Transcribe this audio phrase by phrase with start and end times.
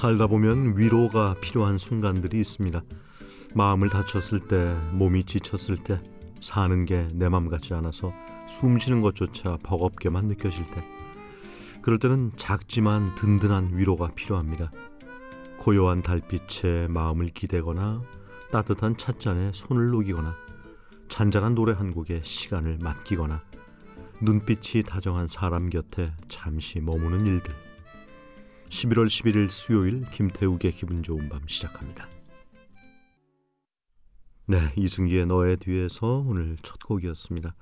[0.00, 2.80] 살다 보면 위로가 필요한 순간들이 있습니다.
[3.54, 6.00] 마음을 다쳤을 때, 몸이 지쳤을 때,
[6.40, 8.10] 사는 게 내 맘 같지 않아서
[8.48, 10.82] 숨 쉬는 것조차 버겁게만 느껴질 때,
[11.82, 14.70] 그럴 때는 작지만 든든한 위로가 필요합니다.
[15.58, 18.00] 고요한 달빛에 마음을 기대거나
[18.52, 20.32] 따뜻한 찻잔에 손을 녹이거나
[21.10, 23.42] 잔잔한 노래 한 곡에 시간을 맡기거나
[24.22, 27.52] 눈빛이 다정한 사람 곁에 잠시 머무는 일들.
[28.70, 32.06] 11월 11일 수요일 김태욱의 기분 좋은 밤 시작합니다.
[34.46, 37.54] 네, 이승기의 너의 뒤에서 오늘 첫 곡이었습니다.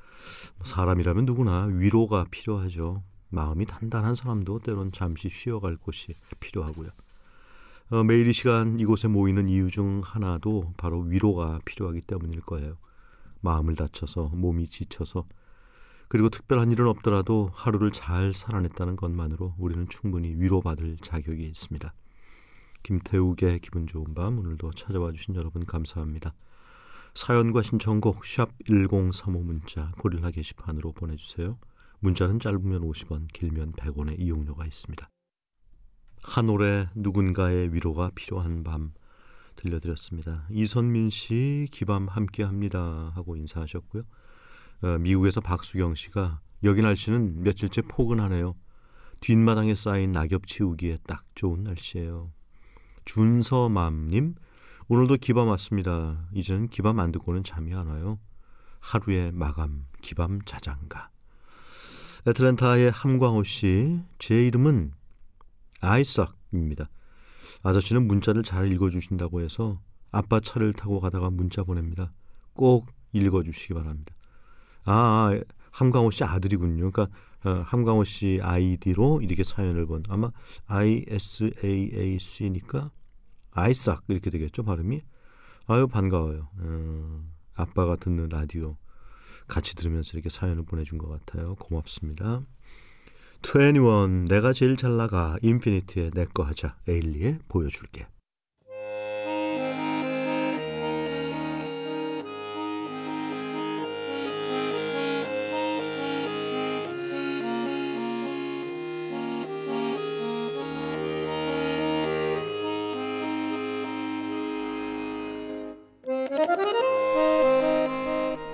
[0.62, 3.02] 사람이라면 누구나 위로가 필요하죠.
[3.30, 6.90] 마음이 단단한 사람도 때론 잠시 쉬어갈 곳이 필요하고요.
[7.90, 12.76] 어, 매일 이 시간 이곳에 모이는 이유 중 하나도 바로 위로가 필요하기 때문일 거예요.
[13.40, 15.24] 마음을 다쳐서 몸이 지쳐서
[16.08, 21.92] 그리고 특별한 일은 없더라도 하루를 잘 살아냈다는 것만으로 우리는 충분히 위로받을 자격이 있습니다.
[22.82, 26.34] 김태욱의 기분 좋은 밤 오늘도 찾아와 주신 여러분 감사합니다.
[27.14, 31.58] 사연과 신청곡 샵 1035 문자 고릴라 게시판으로 보내주세요.
[32.00, 35.10] 문자는 짧으면 50원 길면 100원의 이용료가 있습니다.
[36.22, 38.92] 한 올해 누군가의 위로가 필요한 밤
[39.56, 40.46] 들려드렸습니다.
[40.50, 44.04] 이선민 씨 기밤 함께합니다 하고 인사하셨고요.
[44.82, 48.54] 어, 미국에서 박수경 씨가 여기 날씨는 며칠째 포근하네요.
[49.20, 52.30] 뒷마당에 쌓인 낙엽 치우기에 딱 좋은 날씨예요.
[53.04, 54.34] 준서맘님
[54.88, 56.28] 오늘도 기밤 왔습니다.
[56.32, 58.18] 이제는 기밤 안 듣고는 잠이 안 와요.
[58.80, 61.10] 하루의 마감 기밤 자장가.
[62.26, 64.92] 애틀랜타의 함광호 씨, 제 이름은
[65.80, 66.88] 아이싹입니다.
[67.62, 72.12] 아저씨는 문자를 잘 읽어주신다고 해서 아빠 차를 타고 가다가 문자 보냅니다.
[72.54, 74.14] 꼭 읽어주시기 바랍니다.
[74.88, 75.38] 아, 아
[75.70, 76.90] 함광호 씨 아들이군요.
[76.90, 77.08] 그러니까
[77.44, 80.30] 어, 함광호 씨 아이디로 이렇게 사연을 본 아마
[80.66, 81.70] ISAAC니까
[83.52, 85.02] 아이싹 이렇게 되겠죠 발음이.
[85.66, 86.48] 아유 반가워요.
[86.58, 87.22] 어,
[87.54, 88.76] 아빠가 듣는 라디오
[89.46, 91.54] 같이 들으면서 이렇게 사연을 보내준 것 같아요.
[91.56, 92.42] 고맙습니다.
[93.42, 98.08] 21 내가 제일 잘 나가 인피니티의 내거 하자 에일리의 보여줄게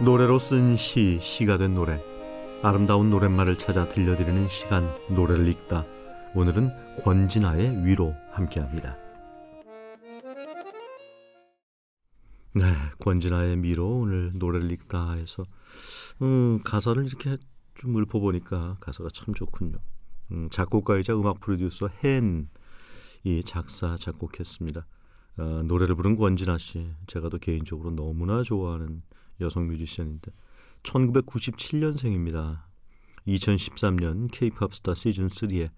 [0.03, 2.03] 노래로 쓴 시, 시가 된 노래
[2.63, 5.87] 아름다운 노랫말을 찾아 들려드리는 시간 노래를 읽다.
[6.35, 6.71] 오늘은
[7.05, 8.97] 권진아의 위로 함께합니다.
[12.55, 12.65] 네,
[12.99, 15.45] 권진아의 미로 오늘 노래를 읽다 해서
[16.23, 17.37] 음, 가사를 이렇게
[17.77, 19.79] 좀 읊어보니까 가사가 참 좋군요.
[20.33, 24.87] 음, 작곡가이자 음악 프로듀서 헨이 작사 작곡했습니다.
[25.37, 29.03] 어, 노래를 부른 권진아 씨, 제가 또 개인적으로 너무나 좋아하는
[29.41, 30.33] 여성 뮤지션인데
[30.83, 32.63] 1997년생입니다.
[33.27, 35.71] 2013년 K-팝 스타 시즌 3에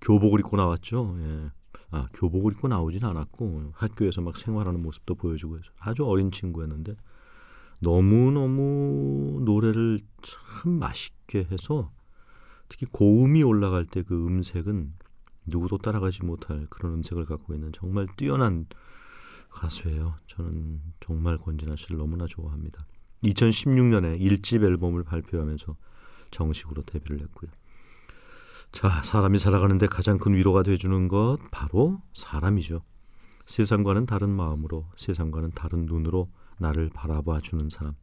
[0.00, 1.16] 교복을 입고 나왔죠.
[1.20, 1.50] 예.
[1.90, 6.96] 아, 교복을 입고 나오진 않았고 학교에서 막 생활하는 모습도 보여주고 해서 아주 어린 친구였는데
[7.80, 11.92] 너무너무 노래를 참 맛있게 해서
[12.68, 14.94] 특히 고음이 올라갈 때 그 음색은
[15.46, 18.66] 누구도 따라가지 못할 그런 음색을 갖고 있는 정말 뛰어난
[19.50, 20.16] 가수예요.
[20.26, 22.86] 저는 정말 권진아 씨를 너무나 좋아합니다.
[23.24, 25.76] 2016년에 1집 앨범을 발표하면서
[26.30, 27.50] 정식으로 데뷔를 했고요.
[28.72, 32.82] 자, 사람이 살아가는데 가장 큰 위로가 돼주는 것 바로 사람이죠.
[33.46, 37.94] 세상과는 다른 마음으로, 세상과는 다른 눈으로 나를 바라봐 주는 사람.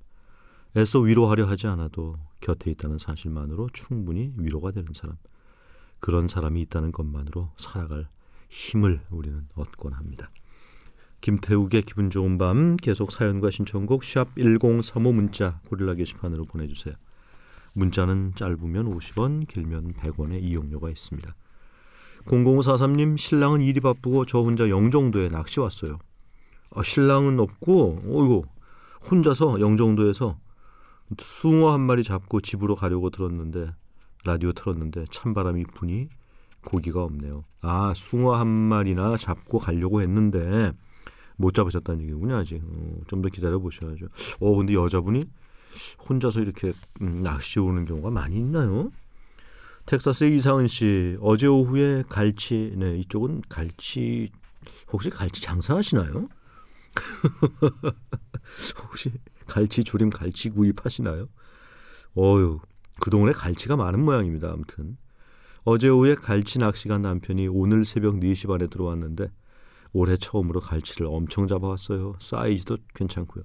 [0.78, 5.18] 애써 위로하려 하지 않아도 곁에 있다는 사실만으로 충분히 위로가 되는 사람.
[6.00, 8.08] 그런 사람이 있다는 것만으로 살아갈
[8.50, 10.32] 힘을 우리는 얻곤 합니다.
[11.22, 16.96] 김태욱의 기분 좋은 밤 계속 사연과 신청곡 샵 1035 문자 고릴라 게시판으로 보내주세요.
[17.74, 21.36] 문자는 짧으면 50원, 길면 100원의 이용료가 있습니다.
[22.26, 26.00] 0043님 신랑은 일이 바쁘고 저 혼자 영종도에 낚시 왔어요.
[26.72, 28.44] 아, 신랑은 없고 어이구
[29.10, 30.38] 혼자서 영종도에서
[31.18, 33.74] 숭어 한 마리 잡고 집으로 가려고 들었는데
[34.24, 36.08] 라디오 틀었는데 찬바람이 부니
[36.64, 37.44] 고기가 없네요.
[37.62, 40.72] 아 숭어 한 마리나 잡고 가려고 했는데
[41.38, 44.08] 못 잡으셨다는 얘기군요 아직 어, 좀더 기다려 보셔야죠.
[44.40, 45.24] 어 근데 여자분이
[46.08, 48.92] 혼자서 이렇게 음, 낚시 오는 경우가 많이 있나요?
[49.86, 54.32] 텍사스의 이상은 씨 어제 오후에 갈치 네 이쪽은 갈치
[54.92, 56.28] 혹시 갈치 장사하시나요?
[58.84, 59.12] 혹시
[59.48, 61.28] 갈치 조림 갈치 구입 하시나요?
[62.18, 62.60] 어유
[63.00, 64.52] 그 동네 갈치가 많은 모양입니다.
[64.52, 64.98] 아무튼
[65.64, 69.32] 어제 오후에 갈치 낚시 간 남편이 오늘 새벽 4시 반에 들어왔는데
[69.94, 72.16] 올해 처음으로 갈치를 엄청 잡아왔어요.
[72.20, 73.44] 사이즈도 괜찮고요.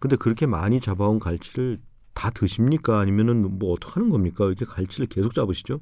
[0.00, 1.80] 근데 그렇게 많이 잡아온 갈치를
[2.14, 2.98] 다 드십니까?
[2.98, 4.46] 아니면은 뭐 어떻게 하는 겁니까?
[4.46, 5.80] 이렇게 갈치를 계속 잡으시죠?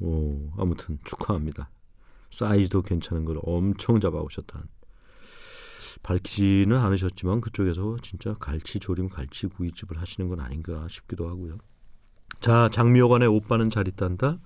[0.00, 1.70] 오, 아무튼 축하합니다.
[2.30, 4.66] 사이즈도 괜찮은 걸 엄청 잡아오셨다는.
[6.02, 11.58] 밝히지는 않으셨지만 그쪽에서 진짜 갈치 조림, 갈치 구이집을 하시는 건 아닌가 싶기도 하고요.
[12.40, 14.38] 자, 장미호관의 오빠는 잘 있단다.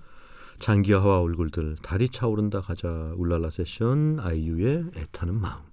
[0.61, 2.87] 장기하와 얼굴들 달이 차오른다 가자.
[3.17, 5.63] 울랄라 세션 아이유의 애타는 마음.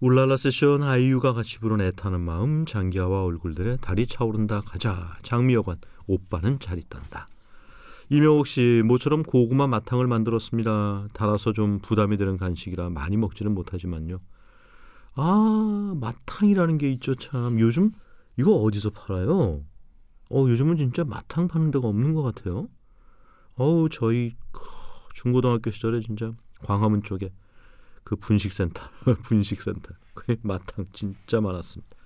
[0.00, 2.64] 울랄라 세션 아이유가 같이 부른 애타는 마음.
[2.64, 5.18] 장기하와 얼굴들의 달이 차오른다 가자.
[5.22, 7.28] 장미여관 오빠는 잘 있단다.
[8.08, 11.08] 이명옥 씨 모처럼 고구마 마탕을 만들었습니다.
[11.12, 14.20] 달아서 좀 부담이 되는 간식이라 많이 먹지는 못하지만요.
[15.16, 17.60] 아 마탕이라는 게 있죠 참.
[17.60, 17.90] 요즘
[18.38, 19.60] 이거 어디서 팔아요?
[20.30, 22.68] 어 요즘은 진짜 마탕 파는 데가 없는 것 같아요
[23.56, 24.36] 어우 저희
[25.14, 26.32] 중고등학교 시절에 진짜
[26.64, 27.32] 광화문 쪽에
[28.04, 28.82] 그 분식센터
[29.24, 31.96] 분식센터 그 마탕 진짜 많았습니다.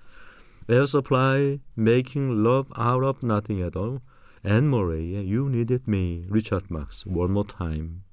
[0.69, 3.99] Air Supply, Making Love Out of Nothing at All,
[4.43, 8.03] Anne Murray의 You Needed Me, Richard Marx, One More Time.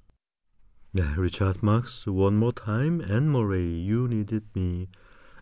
[0.93, 4.87] 네, Richard Marx, One More Time, Anne Murray, You Needed Me,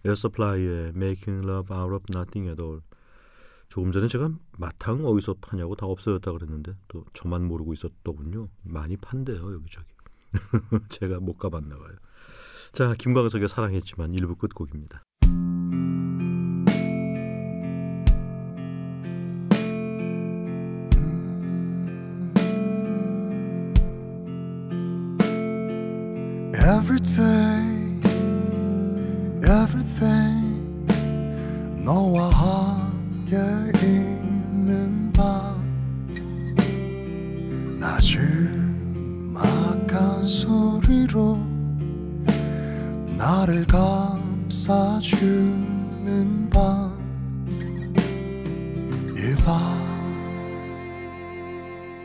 [0.05, 2.81] Air Supply의 Making Love Out of Nothing at All.
[3.73, 4.29] 조금 전에 제가
[4.59, 8.51] 마탕 어디서 파냐고 다 없어졌다 그랬는데 또 저만 모르고 있었더군요.
[8.65, 9.87] 많이 판대요 여기저기.
[10.91, 11.97] 제가 못 가봤나 봐요.
[12.75, 15.03] 자 김광석의 사랑했지만 일부 끝곡입니다.
[26.55, 27.52] Every day,
[38.03, 41.37] 나지막한 소리로
[43.17, 44.91] 나를 감싸주는
[46.51, 47.03] 밤이밤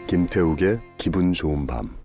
[0.08, 1.98] 김태욱의 기분 좋은 밤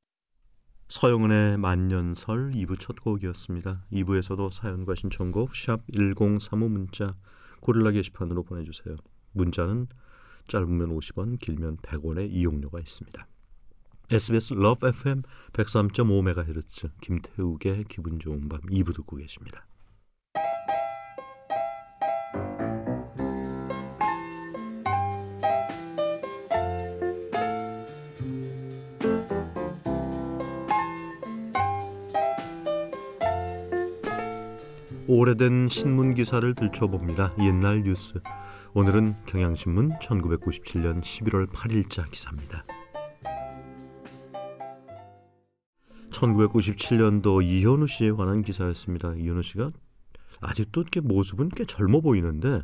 [0.88, 3.84] 서영은의 만년설 2부 첫 곡이었습니다.
[3.92, 7.14] 2부에서도 사연과 신청곡 샵 1035 문자
[7.60, 8.96] 고릴라 게시판으로 보내주세요.
[9.32, 9.88] 문자는
[10.48, 13.26] 짧으면 50원, 길면 100원의 이용료가 있습니다.
[14.12, 15.22] SBS 러브 FM
[15.54, 19.66] 103.5MHz 김태욱의 기분 좋은 밤 2부 듣고 계십니다.
[35.08, 37.34] 오래된 신문 기사를 들춰봅니다.
[37.38, 38.20] 옛날 뉴스.
[38.74, 42.66] 오늘은 경향신문 1997년 11월 8일자 기사입니다.
[46.22, 49.14] 1997년도 이현우 씨에 관한 기사였습니다.
[49.14, 49.72] 이현우 씨가
[50.40, 52.62] 아직도 꽤 모습은 꽤 젊어 보이는데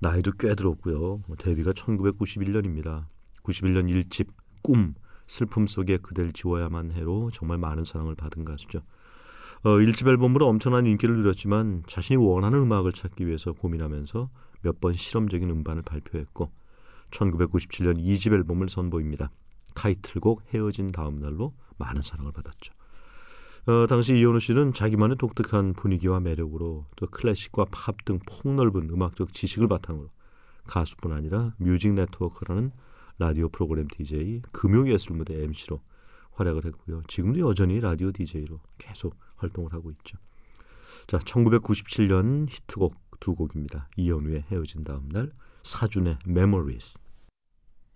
[0.00, 1.22] 나이도 꽤 들었고요.
[1.38, 3.04] 데뷔가 1991년입니다.
[3.44, 4.28] 91년 1집
[4.62, 4.94] 꿈
[5.28, 8.80] 슬픔 속에 그댈 지워야만 해로 정말 많은 사랑을 받은 가수죠.
[9.62, 14.28] 어, 1집 앨범으로 엄청난 인기를 누렸지만 자신이 원하는 음악을 찾기 위해서 고민하면서
[14.62, 16.50] 몇 번 실험적인 음반을 발표했고
[17.10, 19.30] 1997년 2집 앨범을 선보입니다.
[19.74, 22.72] 타이틀곡 헤어진 다음 날로 많은 사랑을 받았죠.
[23.66, 29.68] 어, 당시 이현우 씨는 자기만의 독특한 분위기와 매력으로 또 클래식과 팝 등 폭넓은 음악적 지식을
[29.68, 30.08] 바탕으로
[30.66, 32.72] 가수뿐 아니라 뮤직 네트워크라는
[33.18, 35.80] 라디오 프로그램 DJ, 금요예술 무대 MC로
[36.32, 37.02] 활약을 했고요.
[37.06, 40.18] 지금도 여전히 라디오 DJ로 계속 활동을 하고 있죠.
[41.06, 43.88] 자, 1997년 히트곡 두 곡입니다.
[43.96, 45.30] 이현우의 헤어진 다음 날,
[45.62, 46.98] 사준의 Memories.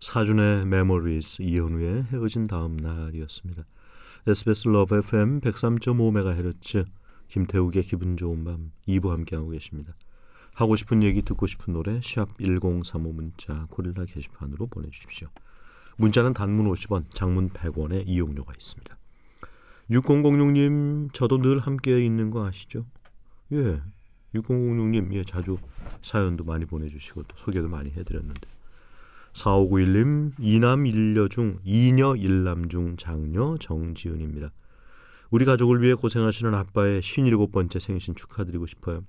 [0.00, 3.65] 사준의 Memories, 이현우의 헤어진 다음 날이었습니다.
[4.26, 6.85] SBS 러브 FM 103.5MHz
[7.29, 9.97] 김태욱의 기분 좋은 밤 2부 함께하고 계십니다.
[10.53, 15.29] 하고 싶은 얘기 듣고 싶은 노래 샵 1035 문자 고릴라 게시판으로 보내주십시오.
[15.97, 18.97] 문자는 단문 50원, 장문 100원의 이용료가 있습니다.
[19.91, 22.85] 6006님 저도 늘 함께 있는 거 아시죠?
[23.53, 23.81] 예,
[24.35, 25.57] 6006님 예 자주
[26.03, 28.56] 사연도 많이 보내주시고 또 소개도 많이 해드렸는데
[29.37, 34.50] 4591님 이남 일녀 중 이녀 일남 중 장녀 정지은입니다.
[35.31, 39.02] 우리 가족을 위해 고생하시는 아빠의 57번째 생신 축하드리고 싶어요.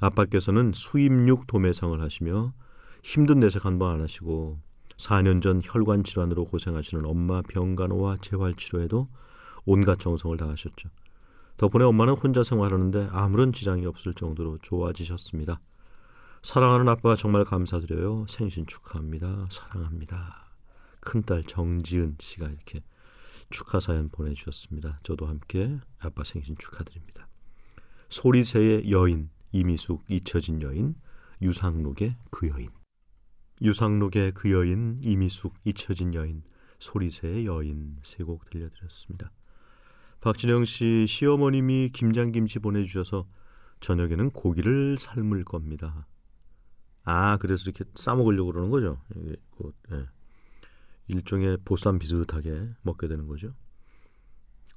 [0.00, 2.52] 아빠께서는 수입육 도매상을 하시며
[3.02, 4.60] 힘든 내색 한 번 안 하시고
[4.96, 9.08] 4년 전 혈관 질환으로 고생하시는 엄마 병간호와 재활 치료에도
[9.66, 10.88] 온갖 정성을 다하셨죠.
[11.56, 15.60] 덕분에 엄마는 혼자 생활하는데 아무런 지장이 없을 정도로 좋아지셨습니다.
[16.44, 18.26] 사랑하는 아빠 정말 감사드려요.
[18.28, 19.48] 생신 축하합니다.
[19.50, 20.52] 사랑합니다.
[21.00, 22.82] 큰딸 정지은 씨가 이렇게
[23.48, 25.00] 축하 사연 보내주셨습니다.
[25.04, 27.28] 저도 함께 아빠 생신 축하드립니다.
[28.10, 30.96] 소리새의 여인 이미숙 잊혀진 여인
[31.40, 32.68] 유상록의 그 여인
[33.62, 36.42] 유상록의 그 여인 이미숙 잊혀진 여인
[36.78, 39.30] 소리새의 여인 세 곡 들려드렸습니다.
[40.20, 43.26] 박진영 씨 시어머님이 김장김치 보내주셔서
[43.80, 46.06] 저녁에는 고기를 삶을 겁니다.
[47.04, 49.00] 아 그래서 이렇게 싸 먹으려고 그러는 거죠.
[49.16, 50.06] 이게 그, 예.
[51.08, 53.54] 일종의 보쌈 비슷하게 먹게 되는 거죠.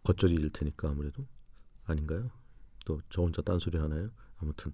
[0.03, 1.25] 겉절이일 테니까 아무래도
[1.85, 2.29] 아닌가요?
[2.85, 4.09] 또 저 혼자 딴소리 하나요?
[4.37, 4.71] 아무튼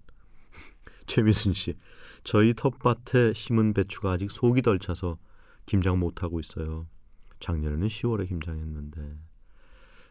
[1.07, 1.75] 최미순 씨
[2.23, 5.17] 저희 텃밭에 심은 배추가 아직 속이 덜 차서
[5.65, 6.87] 김장 못 하고 있어요.
[7.39, 9.17] 작년에는 10월에 김장했는데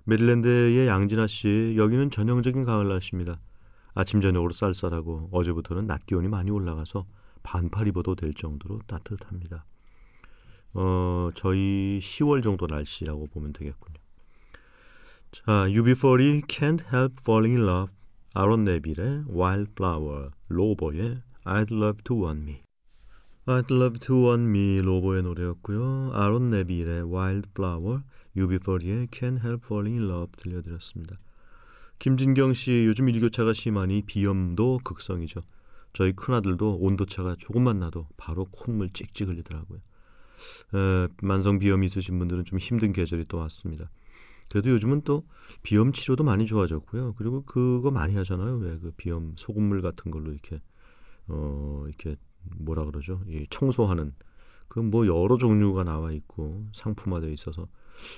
[0.05, 3.41] 메릴랜드의 양진아 씨 여기는 전형적인 가을 날씨입니다.
[3.95, 7.07] 아침 저녁으로 쌀쌀하고 어제부터는 낮 기온이 많이 올라가서
[7.43, 9.65] 반팔 입어도 될 정도로 따뜻합니다.
[10.75, 13.97] 어, 저희 10월 정도 날씨라고 보면 되겠군요.
[15.33, 17.93] 자, UB40 Can't Help Falling in Love,
[18.35, 22.63] 아론 네빌의 Wildflower, 로버의 I'd Love to Want Me.
[23.47, 26.13] I'd Love to Want Me 로버의 노래였고요.
[26.15, 28.03] 아론 네빌의 Wildflower,
[28.37, 31.19] UB40의 Can't Help Falling in Love 들려드렸습니다.
[31.99, 35.43] 김진경 씨 요즘 일교차가 심하니 비염도 극성이죠.
[35.93, 39.81] 저희 큰아들도 온도차가 조금만 나도 바로 콧물 찍찍 흘리더라고요.
[40.75, 43.91] 에, 만성 비염 있으신 분들은 좀 힘든 계절이 또 왔습니다.
[44.49, 45.27] 그래도 요즘은 또
[45.63, 47.15] 비염 치료도 많이 좋아졌고요.
[47.17, 48.57] 그리고 그거 많이 하잖아요.
[48.59, 50.61] 왜 그 비염 소금물 같은 걸로 이렇게
[51.29, 52.17] 어 이렇게
[52.59, 53.23] 뭐라 그러죠?
[53.29, 54.15] 이 청소하는
[54.69, 57.69] 그 뭐 여러 종류가 나와 있고 상품화되어 있어서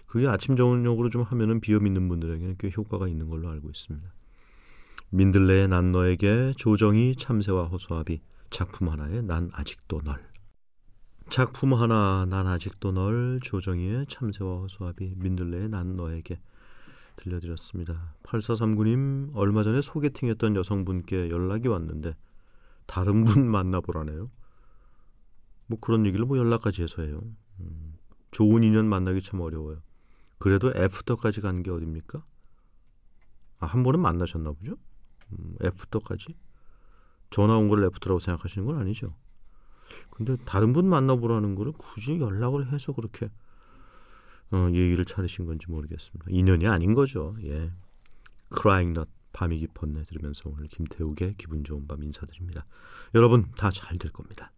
[0.07, 4.09] 그게 아침 저녁으로 좀 하면은 비염 있는 분들에게는 꽤 효과가 있는 걸로 알고 있습니다.
[5.15, 10.17] 민들레의 난 너에게 조정이 참새와 허수아비 작품 하나에 난 아직도 널
[11.31, 16.41] 작품 하나 난 아직도 널 조정희의 참새와 허수아비 민들레의 난 너에게
[17.15, 18.17] 들려드렸습니다.
[18.25, 22.17] 8439님 얼마 전에 소개팅했던 여성분께 연락이 왔는데
[22.87, 24.33] 다른 분 만나보라네요.
[25.69, 27.21] 뭐 그런 얘기를 뭐 연락까지 해서 해요.
[27.61, 27.95] 음,
[28.33, 29.81] 좋은 인연 만나기 참 어려워요.
[30.39, 32.25] 그래도 after까지 간 게 어딥니까?
[33.61, 34.75] 아, 한 번은 만나셨나 보죠?
[35.33, 36.37] 음, after까지?
[37.31, 39.15] 전화 온 걸 after라고 생각하시는 건 아니죠?
[40.11, 43.31] 근데 다른 분 만나보라는 거를 굳이 연락을 해서 그렇게
[44.51, 46.27] 어, 예의를 차리신 건지 모르겠습니다.
[46.29, 47.37] 인연이 아닌 거죠.
[47.43, 47.73] 예.
[48.57, 52.67] Crying Nut 밤이 깊었네 들으면서 오늘 김태욱의 기분 좋은 밤 인사드립니다.
[53.15, 54.53] 여러분 다 잘 될 겁니다.